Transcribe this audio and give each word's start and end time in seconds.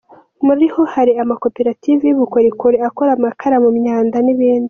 Muri 0.45 0.63
yo 0.73 0.81
hari 0.93 1.11
amakoperative 1.23 2.01
y’ubukorikoli, 2.05 2.77
akora 2.87 3.09
amakara 3.17 3.55
mu 3.63 3.69
myanda, 3.77 4.17
n’ibindi”. 4.25 4.59